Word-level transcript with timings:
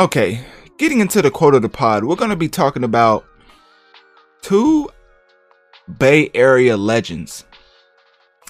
Okay, 0.00 0.40
getting 0.78 1.00
into 1.00 1.20
the 1.20 1.30
quote 1.30 1.54
of 1.54 1.60
the 1.60 1.68
pod, 1.68 2.04
we're 2.04 2.16
going 2.16 2.30
to 2.30 2.36
be 2.36 2.48
talking 2.48 2.84
about 2.84 3.26
two 4.40 4.88
Bay 5.98 6.30
Area 6.32 6.78
legends. 6.78 7.44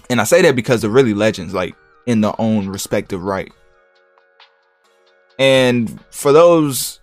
And 0.09 0.21
I 0.21 0.25
say 0.25 0.43
that 0.43 0.55
because 0.55 0.81
they're 0.81 0.91
really 0.91 1.13
legends, 1.13 1.53
like 1.53 1.75
in 2.07 2.21
their 2.21 2.41
own 2.41 2.69
respective 2.69 3.25
right. 3.25 3.53
And 5.41 6.01
for 6.13 6.31
those 6.31 7.01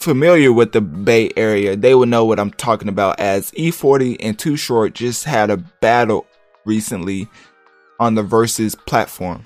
familiar 0.00 0.50
with 0.50 0.72
the 0.72 0.80
Bay 0.80 1.32
Area, 1.36 1.76
they 1.76 1.94
will 1.94 2.06
know 2.06 2.24
what 2.24 2.40
I'm 2.40 2.52
talking 2.52 2.88
about 2.88 3.20
as 3.20 3.50
E40 3.50 4.16
and 4.20 4.38
Too 4.38 4.56
Short 4.56 4.94
just 4.94 5.24
had 5.24 5.50
a 5.50 5.58
battle 5.58 6.26
recently 6.64 7.28
on 8.00 8.14
the 8.14 8.22
Verzuz 8.22 8.74
platform. 8.86 9.44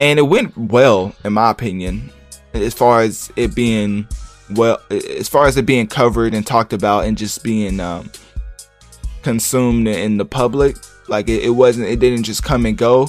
And 0.00 0.18
it 0.18 0.22
went 0.22 0.56
well, 0.56 1.14
in 1.24 1.32
my 1.32 1.50
opinion, 1.50 2.10
as 2.52 2.74
far 2.74 3.00
as 3.00 3.32
it 3.36 3.54
being 3.54 4.06
well, 4.50 4.80
as 4.90 5.28
far 5.28 5.46
as 5.46 5.56
it 5.56 5.66
being 5.66 5.86
covered 5.86 6.34
and 6.34 6.46
talked 6.46 6.72
about 6.72 7.04
and 7.06 7.16
just 7.16 7.42
being 7.42 7.80
um, 7.80 8.10
consumed 9.22 9.88
in 9.88 10.18
the 10.18 10.24
public. 10.24 10.76
Like 11.08 11.28
it, 11.28 11.44
it 11.44 11.50
wasn't, 11.50 11.88
it 11.88 11.98
didn't 11.98 12.24
just 12.24 12.42
come 12.42 12.66
and 12.66 12.76
go. 12.76 13.08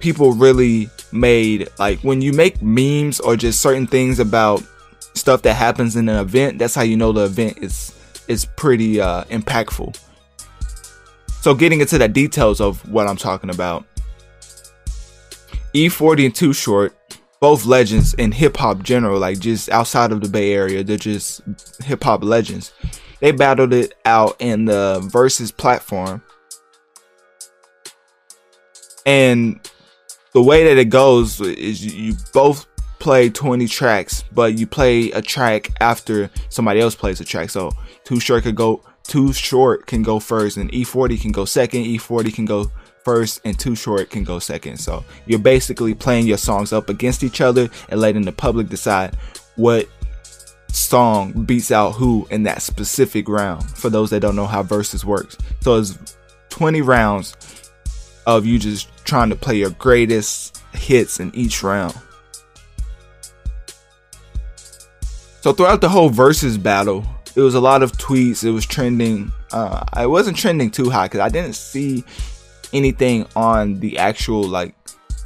People 0.00 0.32
really 0.32 0.90
made 1.12 1.68
like 1.78 2.00
when 2.00 2.20
you 2.20 2.32
make 2.32 2.60
memes 2.60 3.20
or 3.20 3.36
just 3.36 3.62
certain 3.62 3.86
things 3.86 4.18
about 4.18 4.62
stuff 5.14 5.42
that 5.42 5.54
happens 5.54 5.96
in 5.96 6.08
an 6.08 6.16
event. 6.16 6.58
That's 6.58 6.74
how 6.74 6.82
you 6.82 6.96
know 6.96 7.12
the 7.12 7.24
event 7.24 7.58
is 7.58 7.94
is 8.28 8.44
pretty 8.44 9.00
uh, 9.00 9.24
impactful. 9.24 9.98
So 11.40 11.54
getting 11.54 11.80
into 11.80 11.98
the 11.98 12.08
details 12.08 12.60
of 12.60 12.88
what 12.90 13.06
I'm 13.06 13.16
talking 13.16 13.50
about. 13.50 13.84
E40 15.74 16.26
and 16.26 16.34
Too 16.34 16.52
Short, 16.52 16.94
both 17.40 17.66
legends 17.66 18.14
in 18.14 18.32
hip 18.32 18.56
hop 18.56 18.82
general, 18.82 19.18
like 19.18 19.40
just 19.40 19.68
outside 19.70 20.12
of 20.12 20.20
the 20.20 20.28
Bay 20.28 20.54
Area, 20.54 20.84
they're 20.84 20.96
just 20.96 21.42
hip 21.82 22.04
hop 22.04 22.22
legends. 22.22 22.72
They 23.20 23.32
battled 23.32 23.72
it 23.72 23.94
out 24.04 24.36
in 24.38 24.66
the 24.66 25.00
Verzuz 25.12 25.54
platform. 25.56 26.22
And 29.04 29.60
the 30.32 30.42
way 30.42 30.64
that 30.64 30.78
it 30.78 30.86
goes 30.86 31.40
is 31.40 31.84
you 31.84 32.14
both 32.32 32.66
play 32.98 33.28
20 33.28 33.66
tracks, 33.66 34.24
but 34.32 34.56
you 34.58 34.66
play 34.66 35.10
a 35.10 35.20
track 35.20 35.70
after 35.80 36.30
somebody 36.48 36.80
else 36.80 36.94
plays 36.94 37.20
a 37.20 37.24
track. 37.24 37.50
So 37.50 37.72
Too 38.04 38.20
Short 38.20 38.44
could 38.44 38.54
go 38.54 38.82
Too 39.02 39.32
Short 39.32 39.86
can 39.86 40.02
go 40.02 40.20
first 40.20 40.56
and 40.56 40.70
E40 40.70 41.20
can 41.20 41.32
go 41.32 41.44
second, 41.44 41.82
E40 41.82 42.32
can 42.32 42.44
go 42.44 42.70
first 43.04 43.40
and 43.44 43.58
Too 43.58 43.76
Short 43.76 44.10
can 44.10 44.24
go 44.24 44.38
second. 44.38 44.78
So 44.78 45.04
you're 45.26 45.38
basically 45.38 45.94
playing 45.94 46.26
your 46.26 46.38
songs 46.38 46.72
up 46.72 46.88
against 46.88 47.22
each 47.22 47.40
other 47.40 47.68
and 47.88 48.00
letting 48.00 48.22
the 48.22 48.32
public 48.32 48.68
decide 48.68 49.16
what 49.56 49.88
song 50.68 51.44
beats 51.44 51.70
out 51.70 51.92
who 51.92 52.26
in 52.30 52.42
that 52.42 52.60
specific 52.60 53.28
round 53.28 53.62
for 53.70 53.88
those 53.88 54.10
that 54.10 54.20
don't 54.20 54.36
know 54.36 54.46
how 54.46 54.62
Verzuz 54.62 55.04
works. 55.04 55.36
So 55.60 55.76
it's 55.76 56.16
20 56.48 56.82
rounds 56.82 57.36
of 58.26 58.46
you 58.46 58.58
just 58.58 58.88
trying 59.04 59.30
to 59.30 59.36
play 59.36 59.56
your 59.56 59.70
greatest 59.70 60.62
hits 60.72 61.20
in 61.20 61.34
each 61.34 61.62
round. 61.62 61.94
So 65.42 65.52
throughout 65.52 65.82
the 65.82 65.90
whole 65.90 66.10
Verzuz 66.10 66.60
battle, 66.60 67.04
it 67.36 67.40
was 67.40 67.54
a 67.54 67.60
lot 67.60 67.82
of 67.82 67.92
tweets. 67.92 68.44
It 68.44 68.50
was 68.50 68.64
trending. 68.64 69.30
Uh, 69.52 69.84
I 69.92 70.06
wasn't 70.06 70.36
trending 70.36 70.70
too 70.70 70.88
high 70.88 71.06
because 71.06 71.20
I 71.20 71.28
didn't 71.28 71.54
see 71.54 72.04
anything 72.74 73.26
on 73.34 73.80
the 73.80 73.98
actual 73.98 74.42
like 74.42 74.74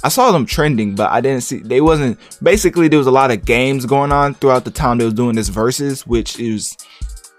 I 0.03 0.07
saw 0.07 0.31
them 0.31 0.45
trending, 0.45 0.95
but 0.95 1.11
I 1.11 1.19
didn't 1.19 1.41
see 1.41 1.57
they 1.57 1.81
wasn't 1.81 2.17
basically 2.41 2.87
there 2.87 2.99
was 2.99 3.07
a 3.07 3.11
lot 3.11 3.31
of 3.31 3.43
games 3.45 3.85
going 3.85 4.11
on 4.11 4.33
throughout 4.35 4.63
the 4.63 4.71
time 4.71 4.97
they 4.97 5.05
was 5.05 5.13
doing 5.13 5.35
this 5.35 5.49
Verzuz, 5.49 6.07
which 6.07 6.39
is 6.39 6.77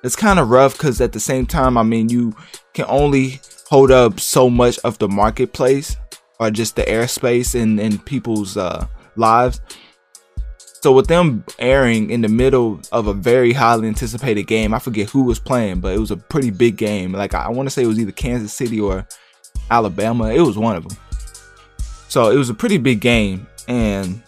it's 0.02 0.16
kind 0.16 0.38
of 0.38 0.50
rough 0.50 0.74
because 0.74 1.00
at 1.00 1.12
the 1.12 1.20
same 1.20 1.46
time, 1.46 1.78
I 1.78 1.82
mean 1.82 2.08
you 2.08 2.34
can 2.74 2.84
only 2.88 3.40
hold 3.68 3.90
up 3.90 4.20
so 4.20 4.50
much 4.50 4.78
of 4.80 4.98
the 4.98 5.08
marketplace 5.08 5.96
or 6.38 6.50
just 6.50 6.76
the 6.76 6.82
airspace 6.82 7.54
in, 7.54 7.78
in 7.78 7.98
people's 7.98 8.56
uh, 8.56 8.86
lives. 9.16 9.60
So 10.82 10.92
with 10.92 11.08
them 11.08 11.44
airing 11.58 12.10
in 12.10 12.22
the 12.22 12.28
middle 12.28 12.80
of 12.90 13.06
a 13.06 13.12
very 13.12 13.52
highly 13.52 13.86
anticipated 13.86 14.44
game, 14.44 14.72
I 14.72 14.78
forget 14.78 15.10
who 15.10 15.24
was 15.24 15.38
playing, 15.38 15.80
but 15.80 15.94
it 15.94 15.98
was 15.98 16.10
a 16.10 16.16
pretty 16.16 16.50
big 16.50 16.76
game. 16.76 17.12
Like 17.12 17.34
I 17.34 17.48
want 17.50 17.66
to 17.66 17.70
say 17.70 17.82
it 17.82 17.86
was 17.86 17.98
either 17.98 18.12
Kansas 18.12 18.52
City 18.52 18.80
or 18.80 19.06
Alabama. 19.70 20.32
It 20.32 20.40
was 20.40 20.58
one 20.58 20.76
of 20.76 20.88
them. 20.88 20.96
So 22.08 22.30
it 22.30 22.36
was 22.36 22.50
a 22.50 22.54
pretty 22.54 22.78
big 22.78 23.00
game, 23.00 23.46
and 23.68 24.20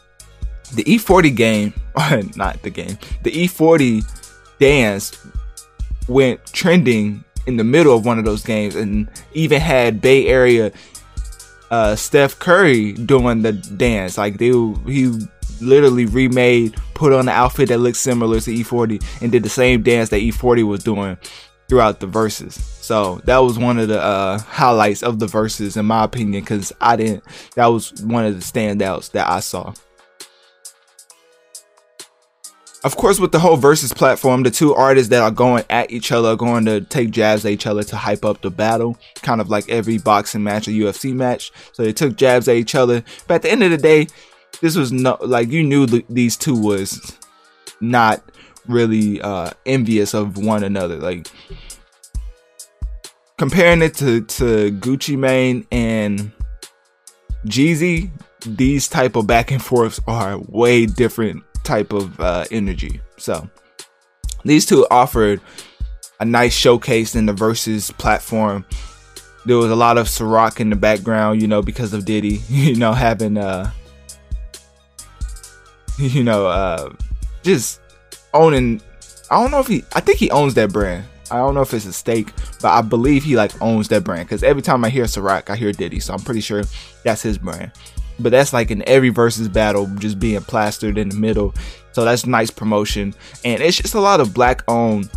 the 0.74 0.84
E40 0.84 1.34
game, 1.34 1.74
not 2.36 2.62
the 2.62 2.70
game, 2.70 2.96
the 3.22 3.30
E40 3.32 4.04
dance 4.58 5.26
went 6.08 6.44
trending 6.46 7.24
in 7.46 7.56
the 7.56 7.64
middle 7.64 7.96
of 7.96 8.04
one 8.04 8.18
of 8.18 8.24
those 8.24 8.44
games, 8.44 8.76
and 8.76 9.08
even 9.34 9.60
had 9.60 10.00
Bay 10.00 10.28
Area 10.28 10.72
uh, 11.72 11.96
Steph 11.96 12.38
Curry 12.38 12.92
doing 12.92 13.42
the 13.42 13.52
dance. 13.52 14.18
Like 14.18 14.38
they, 14.38 14.52
he 14.86 15.18
literally 15.60 16.06
remade, 16.06 16.76
put 16.94 17.12
on 17.12 17.20
an 17.20 17.28
outfit 17.30 17.70
that 17.70 17.78
looks 17.78 17.98
similar 17.98 18.38
to 18.40 18.50
E40, 18.50 19.02
and 19.22 19.32
did 19.32 19.42
the 19.42 19.48
same 19.48 19.82
dance 19.82 20.10
that 20.10 20.20
E40 20.20 20.64
was 20.64 20.84
doing 20.84 21.16
throughout 21.72 22.00
the 22.00 22.06
Verzuz. 22.06 22.52
So 22.82 23.22
that 23.24 23.38
was 23.38 23.58
one 23.58 23.78
of 23.78 23.88
the 23.88 23.98
uh, 23.98 24.38
highlights 24.40 25.02
of 25.02 25.18
the 25.18 25.24
Verzuz, 25.24 25.78
in 25.78 25.86
my 25.86 26.04
opinion, 26.04 26.44
because 26.44 26.70
I 26.82 26.96
didn't. 26.96 27.24
That 27.54 27.68
was 27.68 27.94
one 28.02 28.26
of 28.26 28.34
the 28.34 28.44
standouts 28.44 29.12
that 29.12 29.26
I 29.26 29.40
saw. 29.40 29.72
Of 32.84 32.96
course, 32.96 33.18
with 33.18 33.32
the 33.32 33.38
whole 33.38 33.56
Verzuz 33.56 33.96
platform, 33.96 34.42
the 34.42 34.50
two 34.50 34.74
artists 34.74 35.08
that 35.08 35.22
are 35.22 35.30
going 35.30 35.64
at 35.70 35.90
each 35.90 36.12
other 36.12 36.28
are 36.28 36.36
going 36.36 36.66
to 36.66 36.82
take 36.82 37.10
jabs 37.10 37.46
at 37.46 37.52
each 37.52 37.66
other 37.66 37.82
to 37.84 37.96
hype 37.96 38.26
up 38.26 38.42
the 38.42 38.50
battle, 38.50 38.98
kind 39.22 39.40
of 39.40 39.48
like 39.48 39.66
every 39.70 39.96
boxing 39.96 40.42
match 40.42 40.68
or 40.68 40.72
UFC 40.72 41.14
match. 41.14 41.52
So 41.72 41.84
they 41.84 41.94
took 41.94 42.16
jabs 42.16 42.48
at 42.48 42.56
each 42.56 42.74
other. 42.74 43.02
But 43.26 43.36
at 43.36 43.42
the 43.42 43.50
end 43.50 43.62
of 43.62 43.70
the 43.70 43.78
day, 43.78 44.08
this 44.60 44.76
was 44.76 44.92
no 44.92 45.16
like 45.22 45.48
you 45.48 45.62
knew 45.62 45.86
the, 45.86 46.04
these 46.10 46.36
two 46.36 46.54
was 46.54 47.16
not 47.80 48.22
really 48.66 49.20
uh, 49.20 49.50
envious 49.66 50.14
of 50.14 50.36
one 50.38 50.64
another. 50.64 50.96
Like 50.96 51.28
comparing 53.36 53.82
it 53.82 53.94
to 53.94 54.22
to 54.22 54.70
Gucci 54.72 55.18
Mane 55.18 55.66
and 55.72 56.32
Jeezy, 57.46 58.10
these 58.46 58.88
type 58.88 59.16
of 59.16 59.26
back 59.26 59.50
and 59.50 59.62
forths 59.62 60.00
are 60.06 60.38
way 60.38 60.86
different 60.86 61.42
type 61.64 61.92
of 61.92 62.18
uh, 62.20 62.44
energy. 62.50 63.00
So 63.16 63.48
these 64.44 64.66
two 64.66 64.86
offered 64.90 65.40
a 66.20 66.24
nice 66.24 66.54
showcase 66.54 67.14
in 67.14 67.26
the 67.26 67.32
Verzuz 67.32 67.96
platform. 67.98 68.64
There 69.44 69.56
was 69.56 69.70
a 69.72 69.76
lot 69.76 69.98
of 69.98 70.06
Ciroc 70.06 70.60
in 70.60 70.70
the 70.70 70.76
background, 70.76 71.42
you 71.42 71.48
know, 71.48 71.62
because 71.62 71.92
of 71.92 72.04
Diddy, 72.04 72.40
you 72.48 72.76
know, 72.76 72.92
having 72.92 73.36
uh 73.36 73.72
you 75.98 76.22
know, 76.22 76.46
uh 76.46 76.92
just 77.42 77.80
owning. 78.34 78.80
I 79.30 79.40
don't 79.40 79.50
know 79.50 79.60
if 79.60 79.66
he. 79.66 79.84
I 79.94 80.00
think 80.00 80.18
he 80.18 80.30
owns 80.30 80.54
that 80.54 80.72
brand. 80.72 81.04
I 81.30 81.36
don't 81.36 81.54
know 81.54 81.62
if 81.62 81.72
it's 81.72 81.86
a 81.86 81.92
stake, 81.92 82.32
but 82.60 82.68
I 82.68 82.82
believe 82.82 83.24
he 83.24 83.36
like 83.36 83.60
owns 83.62 83.88
that 83.88 84.04
brand. 84.04 84.28
Because 84.28 84.42
every 84.42 84.62
time 84.62 84.84
I 84.84 84.90
hear 84.90 85.04
Ciroc, 85.04 85.48
I 85.48 85.56
hear 85.56 85.72
Diddy, 85.72 86.00
so 86.00 86.12
I'm 86.12 86.20
pretty 86.20 86.42
sure 86.42 86.62
that's 87.04 87.22
his 87.22 87.38
brand. 87.38 87.72
But 88.18 88.30
that's 88.30 88.52
like 88.52 88.70
in 88.70 88.86
every 88.86 89.10
Verzuz 89.10 89.50
battle, 89.50 89.86
just 89.96 90.18
being 90.18 90.40
plastered 90.42 90.98
in 90.98 91.08
the 91.08 91.16
middle. 91.16 91.54
So 91.92 92.04
that's 92.04 92.26
nice 92.26 92.50
promotion, 92.50 93.14
and 93.44 93.62
it's 93.62 93.78
just 93.78 93.94
a 93.94 94.00
lot 94.00 94.20
of 94.20 94.34
black 94.34 94.62
owned 94.68 95.10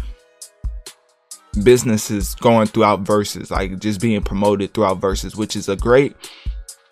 businesses 1.63 2.35
going 2.35 2.67
throughout 2.67 3.03
Verzuz, 3.03 3.49
like 3.51 3.79
just 3.79 4.01
being 4.01 4.21
promoted 4.21 4.73
throughout 4.73 4.99
Verzuz, 4.99 5.35
which 5.35 5.55
is 5.55 5.69
a 5.69 5.75
great 5.75 6.15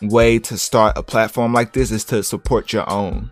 way 0.01 0.39
to 0.39 0.57
start 0.57 0.97
a 0.97 1.03
platform 1.03 1.53
like 1.53 1.73
this 1.73 1.91
is 1.91 2.03
to 2.05 2.23
support 2.23 2.73
your 2.73 2.89
own. 2.89 3.31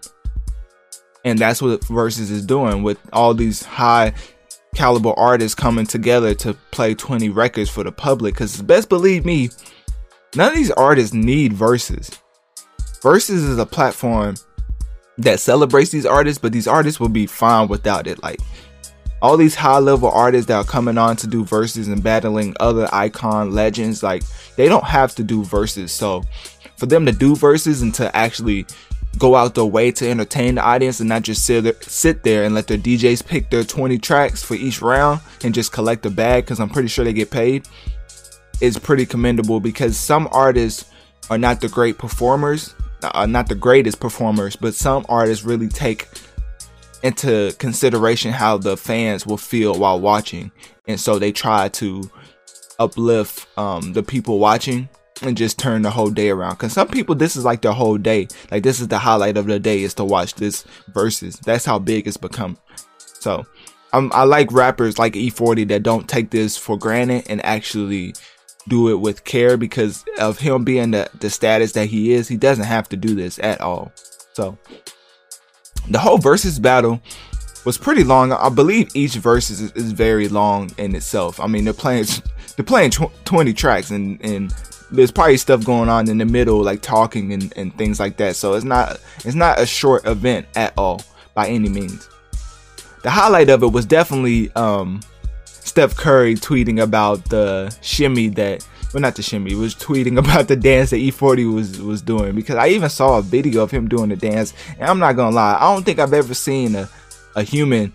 And 1.24 1.38
that's 1.38 1.62
what 1.62 1.82
Verzuz 1.82 2.32
is 2.32 2.46
doing 2.46 2.84
with 2.84 2.98
all 3.14 3.34
these 3.34 3.64
high 3.64 4.14
caliber 4.76 5.14
artists 5.18 5.56
coming 5.56 5.86
together 5.86 6.34
to 6.36 6.54
play 6.72 6.96
20 6.96 7.30
records 7.30 7.70
for 7.70 7.84
the 7.84 7.92
public. 7.92 8.34
Because 8.34 8.62
best 8.62 8.90
believe 8.90 9.26
me, 9.26 9.50
none 10.36 10.50
of 10.50 10.56
these 10.56 10.72
artists 10.72 11.14
need 11.14 11.54
Verzuz. 11.54 12.18
Verzuz 13.02 13.30
is 13.30 13.58
a 13.58 13.66
platform 13.66 14.36
that 15.18 15.40
celebrates 15.40 15.92
these 15.92 16.06
artists, 16.06 16.40
but 16.42 16.52
these 16.52 16.68
artists 16.68 17.00
will 17.00 17.10
be 17.10 17.28
fine 17.28 17.68
without 17.68 18.08
it. 18.08 18.22
Like 18.24 18.40
all 19.22 19.38
these 19.38 19.56
high 19.56 19.80
level 19.80 20.10
artists 20.10 20.48
that 20.48 20.56
are 20.56 20.64
coming 20.64 20.98
on 20.98 21.16
to 21.18 21.28
do 21.28 21.46
Verzuz 21.46 21.92
and 21.92 22.04
battling 22.04 22.56
other 22.60 22.88
icon 22.92 23.52
legends, 23.52 24.02
like 24.02 24.24
they 24.56 24.68
don't 24.68 24.84
have 24.84 25.16
to 25.16 25.24
do 25.24 25.44
Verzuz. 25.44 25.90
So 25.90 26.24
for 26.78 26.88
them 26.88 27.06
to 27.06 27.12
do 27.12 27.36
Verzuz 27.36 27.82
and 27.82 27.94
to 27.96 28.16
actually 28.16 28.66
go 29.18 29.36
out 29.36 29.56
their 29.56 29.66
way 29.66 29.92
to 29.92 30.10
entertain 30.10 30.56
the 30.56 30.62
audience 30.62 31.00
and 31.00 31.10
not 31.10 31.22
just 31.22 31.46
sit 31.46 31.64
there, 31.64 31.76
sit 31.82 32.24
there 32.24 32.44
and 32.44 32.56
let 32.56 32.68
their 32.68 32.78
DJs 32.78 33.26
pick 33.26 33.50
their 33.50 33.64
20 33.64 33.98
tracks 33.98 34.42
for 34.42 34.56
each 34.56 34.82
round 34.82 35.20
and 35.44 35.54
just 35.54 35.72
collect 35.72 36.04
the 36.04 36.10
bag 36.10 36.46
because 36.46 36.60
I'm 36.60 36.70
pretty 36.70 36.88
sure 36.88 37.06
they 37.06 37.14
get 37.14 37.30
paid 37.30 37.68
is 38.62 38.78
pretty 38.78 39.06
commendable 39.06 39.60
because 39.60 39.98
some 39.98 40.30
artists 40.32 40.90
are 41.30 41.38
not 41.38 41.62
the 41.62 41.70
great 41.70 41.98
performers 41.98 42.74
uh, 43.04 43.26
not 43.26 43.48
the 43.48 43.56
greatest 43.56 44.00
performers, 44.00 44.56
but 44.56 44.76
some 44.76 45.06
artists 45.10 45.44
really 45.44 45.68
take 45.68 46.08
into 47.04 47.54
consideration 47.58 48.32
how 48.32 48.58
the 48.58 48.78
fans 48.78 49.26
will 49.26 49.38
feel 49.38 49.78
while 49.78 50.00
watching, 50.00 50.52
and 50.88 51.00
so 51.00 51.18
they 51.18 51.32
try 51.32 51.70
to 51.70 52.10
uplift 52.80 53.48
um, 53.58 53.94
the 53.94 54.04
people 54.04 54.40
watching 54.40 54.90
and 55.22 55.38
just 55.38 55.60
turn 55.60 55.82
the 55.82 55.92
whole 55.92 56.10
day 56.10 56.30
around. 56.30 56.56
Cause 56.58 56.74
some 56.74 56.88
people, 56.88 57.16
this 57.16 57.36
is 57.36 57.46
like 57.46 57.62
their 57.62 57.72
whole 57.72 57.98
day. 57.98 58.28
Like 58.50 58.64
this 58.64 58.80
is 58.80 58.88
the 58.88 58.98
highlight 58.98 59.38
of 59.38 59.46
the 59.46 59.60
day 59.60 59.84
is 59.84 59.94
to 59.96 60.06
watch 60.06 60.36
this 60.36 60.66
Verzuz. 60.92 61.40
That's 61.42 61.66
how 61.66 61.80
big 61.80 62.08
it's 62.08 62.18
become. 62.18 62.58
So 62.98 63.46
um, 63.94 64.12
I 64.14 64.24
like 64.24 64.52
rappers 64.52 64.98
like 64.98 65.14
E40 65.14 65.68
that 65.70 65.84
don't 65.84 66.08
take 66.08 66.30
this 66.32 66.58
for 66.58 66.78
granted 66.78 67.26
and 67.30 67.44
actually 67.46 68.16
do 68.68 68.90
it 68.90 69.00
with 69.00 69.24
care 69.24 69.58
because 69.58 70.06
of 70.20 70.40
him 70.40 70.64
being 70.64 70.92
the, 70.92 71.10
the 71.20 71.30
status 71.30 71.74
that 71.74 71.88
he 71.88 72.14
is. 72.14 72.28
He 72.28 72.38
doesn't 72.38 72.66
have 72.66 72.88
to 72.90 72.98
do 72.98 73.16
this 73.16 73.40
at 73.40 73.62
all. 73.62 73.92
So 74.34 74.58
the 75.90 76.00
whole 76.00 76.20
Verzuz 76.20 76.62
battle 76.62 77.02
was 77.66 77.78
pretty 77.78 78.04
long. 78.04 78.32
I 78.32 78.50
believe 78.50 78.96
each 78.96 79.16
verse 79.16 79.50
is, 79.50 79.72
is 79.74 79.92
very 79.92 80.28
long 80.28 80.72
in 80.78 80.96
itself. 80.96 81.40
I 81.40 81.48
mean, 81.48 81.64
they're 81.64 81.74
playing 81.74 82.06
they're 82.56 82.66
playing 82.66 82.92
tw- 82.92 83.26
20 83.26 83.54
tracks 83.54 83.92
and 83.92 84.24
and 84.24 84.54
there's 84.92 85.12
probably 85.12 85.38
stuff 85.38 85.64
going 85.64 85.90
on 85.90 86.10
in 86.10 86.18
the 86.18 86.26
middle 86.26 86.62
like 86.62 86.82
talking 86.82 87.34
and, 87.34 87.54
and 87.56 87.76
things 87.78 88.00
like 88.00 88.18
that. 88.18 88.36
So 88.36 88.54
it's 88.54 88.66
not 88.66 89.00
it's 89.24 89.36
not 89.36 89.60
a 89.60 89.66
short 89.66 90.06
event 90.06 90.48
at 90.56 90.74
all 90.78 91.02
by 91.34 91.48
any 91.48 91.70
means. 91.70 92.10
The 93.04 93.10
highlight 93.10 93.50
of 93.50 93.64
it 93.64 93.72
was 93.72 93.86
definitely 93.86 94.52
um 94.56 95.02
Steph 95.46 95.96
Curry 95.96 96.36
tweeting 96.36 96.82
about 96.82 97.24
the 97.30 97.76
shimmy 97.82 98.28
that 98.30 98.68
well 98.94 99.02
not 99.02 99.16
the 99.16 99.22
shimmy 99.24 99.56
was 99.56 99.74
tweeting 99.74 100.18
about 100.24 100.48
the 100.48 100.56
dance 100.56 100.90
that 100.90 100.98
E40 100.98 101.54
was 101.54 101.82
was 101.82 102.02
doing 102.02 102.36
because 102.36 102.56
I 102.56 102.68
even 102.70 102.90
saw 102.90 103.18
a 103.18 103.22
video 103.22 103.64
of 103.64 103.72
him 103.72 103.88
doing 103.88 104.10
the 104.10 104.18
dance 104.18 104.54
and 104.78 104.90
I'm 104.90 105.00
not 105.00 105.16
gonna 105.16 105.36
lie 105.36 105.56
I 105.56 105.74
don't 105.74 105.84
think 105.84 106.00
I've 106.00 106.14
ever 106.14 106.34
seen 106.34 106.76
a, 106.76 106.90
a 107.36 107.44
human 107.44 107.94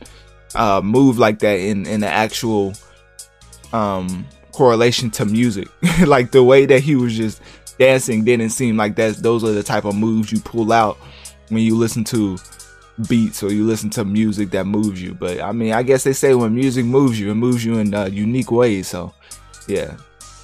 uh, 0.54 0.81
move 0.82 1.19
like 1.19 1.40
that 1.40 1.58
in 1.58 1.87
in 1.87 2.00
the 2.00 2.08
actual 2.08 2.72
um 3.72 4.26
correlation 4.56 5.11
to 5.11 5.26
music 5.26 5.69
like 6.06 6.31
the 6.31 6.43
way 6.43 6.64
that 6.64 6.81
he 6.81 6.97
was 6.97 7.14
just 7.14 7.43
dancing 7.79 8.25
didn't 8.25 8.49
seem 8.49 8.75
like 8.75 8.97
that's 8.97 9.19
those 9.19 9.44
are 9.44 9.53
the 9.53 9.62
type 9.62 9.85
of 9.85 9.94
moves 9.94 10.32
you 10.32 10.41
pull 10.41 10.73
out 10.73 10.97
when 11.50 11.62
you 11.62 11.76
listen 11.76 12.03
to 12.03 12.38
beats 13.08 13.43
or 13.43 13.53
you 13.53 13.67
listen 13.67 13.91
to 13.91 14.05
music 14.05 14.50
that 14.50 14.64
moves 14.64 15.03
you. 15.03 15.14
But 15.14 15.41
I 15.41 15.53
mean, 15.53 15.73
I 15.73 15.82
guess 15.82 16.05
they 16.05 16.12
say 16.12 16.35
when 16.35 16.55
music 16.55 16.85
moves 16.85 17.20
you, 17.20 17.31
it 17.31 17.35
moves 17.35 17.64
you 17.64 17.79
in 17.79 17.94
uh, 17.94 18.06
unique 18.06 18.50
ways. 18.50 18.88
So 18.88 19.12
yeah, 19.69 19.97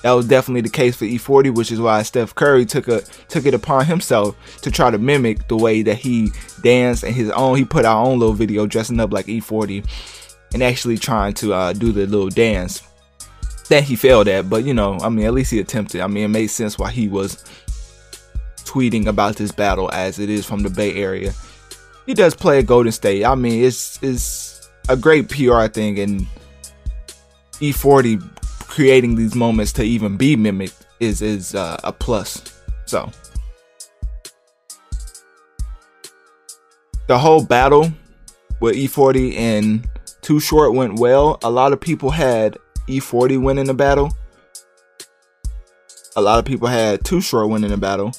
that 0.02 0.12
was 0.12 0.28
definitely 0.28 0.60
the 0.60 0.68
case 0.68 0.96
for 0.96 1.06
E40, 1.06 1.54
which 1.54 1.72
is 1.72 1.80
why 1.80 2.02
Steph 2.02 2.34
Curry 2.34 2.66
took 2.66 2.88
a 2.88 3.00
took 3.28 3.46
it 3.46 3.54
upon 3.54 3.86
himself 3.86 4.60
to 4.62 4.70
try 4.70 4.90
to 4.90 4.98
mimic 4.98 5.48
the 5.48 5.56
way 5.56 5.82
that 5.82 5.96
he 5.96 6.30
danced 6.62 7.04
and 7.04 7.14
his 7.14 7.30
own. 7.30 7.56
He 7.56 7.64
put 7.64 7.84
our 7.84 8.04
own 8.04 8.18
little 8.18 8.34
video 8.34 8.66
dressing 8.66 9.00
up 9.00 9.12
like 9.12 9.26
E40 9.26 9.86
and 10.52 10.62
actually 10.62 10.98
trying 10.98 11.32
to 11.34 11.54
uh, 11.54 11.72
do 11.72 11.92
the 11.92 12.06
little 12.06 12.28
dance 12.28 12.82
that 13.72 13.84
he 13.84 13.96
failed 13.96 14.28
at. 14.28 14.48
But 14.48 14.64
you 14.64 14.74
know, 14.74 14.98
I 15.00 15.08
mean, 15.08 15.26
at 15.26 15.34
least 15.34 15.50
he 15.50 15.58
attempted. 15.58 16.00
I 16.00 16.06
mean, 16.06 16.24
it 16.24 16.28
made 16.28 16.46
sense 16.48 16.78
why 16.78 16.90
he 16.90 17.08
was 17.08 17.44
tweeting 18.64 19.06
about 19.06 19.36
this 19.36 19.52
battle 19.52 19.90
as 19.92 20.18
it 20.18 20.30
is 20.30 20.46
from 20.46 20.62
the 20.62 20.70
Bay 20.70 20.94
Area 20.94 21.32
he 22.06 22.14
does 22.14 22.34
play 22.34 22.58
at 22.58 22.66
Golden 22.66 22.92
State. 22.92 23.24
I 23.24 23.34
mean, 23.34 23.64
it's 23.64 24.02
it's 24.02 24.70
a 24.88 24.96
great 24.96 25.28
PR 25.28 25.66
thing, 25.66 25.98
and 25.98 26.26
E40 27.54 28.22
creating 28.66 29.14
these 29.14 29.34
moments 29.34 29.72
to 29.74 29.82
even 29.82 30.16
be 30.16 30.36
mimicked 30.36 30.86
is 31.00 31.22
is 31.22 31.54
uh, 31.54 31.78
a 31.84 31.92
plus. 31.92 32.60
So 32.86 33.10
the 37.06 37.18
whole 37.18 37.44
battle 37.44 37.92
with 38.60 38.76
E40 38.76 39.36
and 39.36 39.88
Too 40.20 40.40
Short 40.40 40.74
went 40.74 40.98
well. 40.98 41.38
A 41.42 41.50
lot 41.50 41.72
of 41.72 41.80
people 41.80 42.10
had 42.10 42.56
E40 42.88 43.42
winning 43.42 43.66
the 43.66 43.74
battle. 43.74 44.12
A 46.16 46.20
lot 46.20 46.38
of 46.38 46.44
people 46.44 46.68
had 46.68 47.04
Too 47.04 47.20
Short 47.20 47.48
winning 47.48 47.70
the 47.70 47.76
battle. 47.76 48.12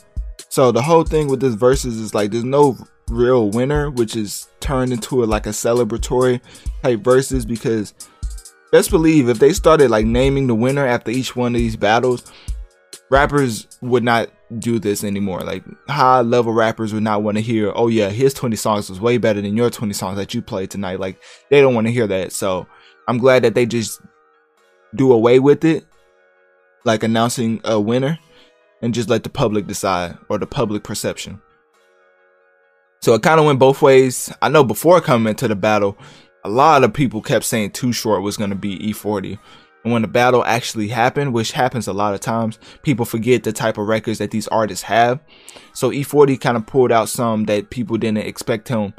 So 0.50 0.72
the 0.72 0.82
whole 0.82 1.04
thing 1.04 1.28
with 1.28 1.40
this 1.40 1.56
Verzuz 1.56 2.00
is 2.00 2.14
like 2.14 2.32
there's 2.32 2.44
no 2.44 2.78
real 3.10 3.50
winner, 3.50 3.90
which 3.90 4.16
is 4.16 4.48
turned 4.60 4.94
into 4.94 5.24
a, 5.24 5.26
like 5.26 5.46
a 5.46 5.50
celebratory 5.50 6.42
type 6.84 7.00
Verzuz 7.00 7.48
because 7.48 7.94
best 8.72 8.90
believe 8.90 9.30
if 9.30 9.40
they 9.40 9.54
started 9.54 9.90
like 9.90 10.06
naming 10.06 10.48
the 10.48 10.56
winner 10.56 10.86
after 10.86 11.12
each 11.12 11.36
one 11.36 11.56
of 11.56 11.60
these 11.60 11.76
battles, 11.76 12.32
rappers 13.10 13.68
would 13.82 14.04
not 14.04 14.30
do 14.60 14.80
this 14.80 15.04
anymore. 15.04 15.42
Like 15.42 15.64
high 15.88 16.22
level 16.22 16.54
rappers 16.54 16.94
would 16.94 17.04
not 17.04 17.24
want 17.24 17.38
to 17.38 17.42
hear, 17.42 17.72
oh 17.76 17.88
yeah, 17.88 18.10
his 18.10 18.34
20 18.34 18.56
songs 18.56 18.90
was 18.90 19.00
way 19.00 19.18
better 19.18 19.42
than 19.42 19.58
your 19.58 19.70
20 19.70 19.94
songs 19.94 20.18
that 20.18 20.34
you 20.34 20.42
played 20.42 20.72
tonight. 20.72 21.00
Like 21.00 21.22
they 21.50 21.62
don't 21.62 21.76
want 21.76 21.88
to 21.88 21.94
hear 21.94 22.08
that. 22.08 22.32
So 22.32 22.68
I'm 23.08 23.18
glad 23.18 23.44
that 23.44 23.56
they 23.56 23.66
just 23.66 24.02
do 24.96 25.12
away 25.12 25.40
with 25.40 25.64
it, 25.66 25.86
like 26.86 27.04
announcing 27.04 27.62
a 27.64 27.80
winner 27.80 28.20
and 28.82 28.94
just 28.94 29.10
let 29.10 29.24
the 29.24 29.30
public 29.30 29.66
decide 29.66 30.18
or 30.30 30.38
the 30.38 30.46
public 30.46 30.84
perception. 30.84 31.42
So 33.02 33.14
it 33.14 33.24
kind 33.24 33.40
of 33.40 33.46
went 33.46 33.60
both 33.60 33.82
ways. 33.82 34.34
I 34.42 34.50
know 34.50 34.64
before 34.64 35.02
coming 35.02 35.32
into 35.32 35.48
the 35.48 35.56
battle, 35.56 35.98
a 36.44 36.50
lot 36.50 36.84
of 36.84 36.94
people 36.94 37.22
kept 37.22 37.46
saying 37.46 37.72
Too 37.72 37.94
Short 37.94 38.22
was 38.22 38.38
going 38.38 38.50
to 38.50 38.56
be 38.56 38.78
E40. 38.80 39.38
And 39.84 39.92
when 39.92 40.02
the 40.02 40.08
battle 40.08 40.44
actually 40.46 40.88
happened, 40.88 41.34
which 41.34 41.52
happens 41.52 41.88
a 41.88 41.94
lot 41.94 42.14
of 42.14 42.22
times, 42.22 42.60
people 42.84 43.06
forget 43.06 43.44
the 43.44 43.52
type 43.52 43.78
of 43.78 43.88
records 43.88 44.20
that 44.20 44.32
these 44.32 44.48
artists 44.48 44.84
have. 44.84 45.20
So 45.74 45.92
E40 45.92 46.40
kind 46.40 46.56
of 46.56 46.66
pulled 46.66 46.92
out 46.92 47.10
some 47.10 47.46
that 47.46 47.70
people 47.70 47.98
didn't 47.98 48.26
expect 48.26 48.70
him. 48.70 48.94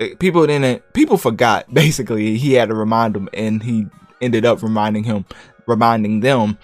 Eh, 0.00 0.14
people 0.18 0.46
didn't, 0.46 0.82
people 0.92 1.16
forgot 1.16 1.72
basically. 1.74 2.36
He 2.36 2.54
had 2.54 2.68
to 2.68 2.74
remind 2.74 3.14
them 3.14 3.28
and 3.32 3.62
he 3.62 3.86
ended 4.20 4.44
up 4.44 4.62
reminding 4.62 5.04
him, 5.04 5.24
reminding 5.66 6.20
them 6.20 6.58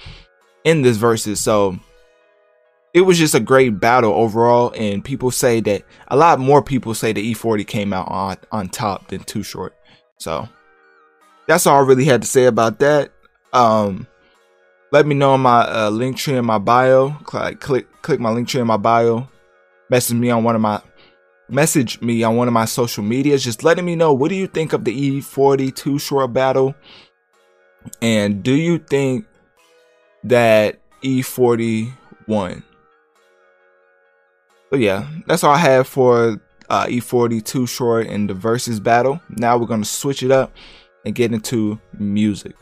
in 0.64 0.82
this 0.82 0.98
Verzuz. 0.98 1.38
So 1.38 1.78
it 2.94 3.02
was 3.02 3.18
just 3.18 3.34
a 3.34 3.40
great 3.40 3.80
battle 3.80 4.12
overall. 4.12 4.72
And 4.76 5.04
people 5.04 5.30
say 5.30 5.60
that 5.60 5.82
a 6.08 6.16
lot 6.16 6.38
more 6.38 6.62
people 6.62 6.94
say 6.94 7.12
the 7.12 7.34
E40 7.34 7.66
came 7.66 7.92
out 7.92 8.08
on, 8.08 8.36
on 8.50 8.68
top 8.68 9.08
than 9.08 9.24
Too 9.24 9.42
Short. 9.42 9.74
So 10.18 10.48
that's 11.46 11.66
all 11.66 11.78
I 11.82 11.86
really 11.86 12.04
had 12.04 12.22
to 12.22 12.28
say 12.28 12.44
about 12.46 12.78
that. 12.80 13.12
Um, 13.52 14.06
let 14.92 15.06
me 15.06 15.14
know 15.14 15.34
in 15.34 15.40
my 15.40 15.60
uh, 15.60 15.90
Linktree 15.90 16.38
in 16.38 16.44
my 16.44 16.58
bio. 16.58 17.10
Click, 17.24 17.60
click, 17.60 18.02
click 18.02 18.20
my 18.20 18.30
Linktree 18.30 18.60
in 18.60 18.66
my 18.66 18.76
bio. 18.76 19.28
Message 19.88 20.16
me 20.16 20.30
on 20.30 20.44
one 20.44 20.54
of 20.54 20.60
my 20.60 20.80
message 21.48 22.00
me 22.00 22.22
on 22.22 22.36
one 22.36 22.48
of 22.48 22.54
my 22.54 22.64
social 22.64 23.04
medias 23.04 23.44
just 23.44 23.62
letting 23.62 23.84
me 23.84 23.94
know 23.94 24.14
what 24.14 24.30
do 24.30 24.34
you 24.34 24.46
think 24.46 24.72
of 24.72 24.84
the 24.84 25.20
E40 25.20 25.74
Too 25.74 25.98
Short 25.98 26.32
battle 26.32 26.74
and 28.00 28.42
do 28.42 28.54
you 28.54 28.78
think 28.78 29.26
that 30.24 30.80
E40 31.02 31.92
won 32.26 32.62
but 34.72 34.80
yeah, 34.80 35.06
that's 35.26 35.44
all 35.44 35.52
I 35.52 35.58
have 35.58 35.86
for 35.86 36.40
uh, 36.70 36.86
E40 36.86 37.44
Too 37.44 37.66
Short 37.66 38.06
in 38.06 38.26
the 38.26 38.32
Verzuz 38.32 38.82
battle. 38.82 39.20
Now 39.28 39.58
we're 39.58 39.66
gonna 39.66 39.84
switch 39.84 40.22
it 40.22 40.30
up 40.30 40.50
and 41.04 41.14
get 41.14 41.30
into 41.30 41.78
music. 41.98 42.56